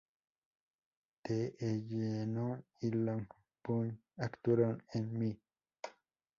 Taeyeon 1.23 1.77
y 2.79 2.89
Jonghyun 2.89 4.01
actuaron 4.25 4.81
en 4.95 5.05
"M! 5.15 5.37